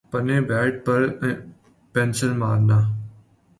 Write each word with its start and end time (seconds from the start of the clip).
پنے 0.11 0.37
پیٹ 0.47 0.73
پر 0.85 1.01
پنسل 1.93 2.31
مارنا 2.41 2.77